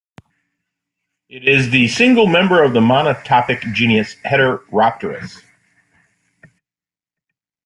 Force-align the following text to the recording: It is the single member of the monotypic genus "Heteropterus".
It 1.29 1.47
is 1.47 1.69
the 1.69 1.87
single 1.87 2.25
member 2.25 2.63
of 2.63 2.73
the 2.73 2.79
monotypic 2.79 3.71
genus 3.75 4.15
"Heteropterus". 4.25 5.43